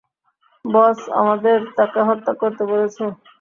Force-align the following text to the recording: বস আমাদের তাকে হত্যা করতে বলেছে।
বস 0.65 0.99
আমাদের 1.19 1.57
তাকে 1.77 1.99
হত্যা 2.07 2.33
করতে 2.41 2.63
বলেছে। 2.71 3.03